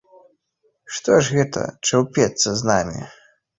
Што 0.95 1.19
ж 1.27 1.37
гэта 1.41 1.67
чаўпецца 1.87 2.49
з 2.65 2.73
намі? 2.73 3.01